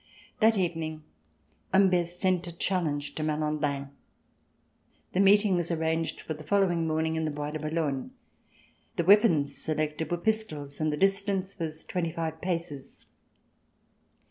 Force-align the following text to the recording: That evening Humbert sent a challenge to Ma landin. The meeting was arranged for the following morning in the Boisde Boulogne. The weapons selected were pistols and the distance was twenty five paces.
That 0.39 0.57
evening 0.57 1.03
Humbert 1.71 2.07
sent 2.07 2.47
a 2.47 2.51
challenge 2.51 3.13
to 3.13 3.21
Ma 3.23 3.35
landin. 3.35 3.89
The 5.13 5.19
meeting 5.19 5.53
was 5.55 5.69
arranged 5.69 6.21
for 6.21 6.33
the 6.33 6.43
following 6.43 6.87
morning 6.87 7.17
in 7.17 7.25
the 7.25 7.29
Boisde 7.29 7.61
Boulogne. 7.61 8.09
The 8.95 9.03
weapons 9.03 9.55
selected 9.59 10.09
were 10.09 10.17
pistols 10.17 10.81
and 10.81 10.91
the 10.91 10.97
distance 10.97 11.59
was 11.59 11.83
twenty 11.83 12.11
five 12.11 12.41
paces. 12.41 13.05